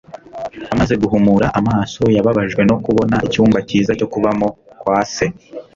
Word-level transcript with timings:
Amaze 0.73 0.93
guhumura 1.03 1.47
amaso, 1.59 2.03
yababajwe 2.15 2.61
no 2.69 2.75
kubona 2.85 3.15
icyumba 3.27 3.57
cyiza 3.67 3.91
cyo 3.99 4.07
kubamo 4.13 4.47
kwa 4.81 4.99
se. 5.13 5.25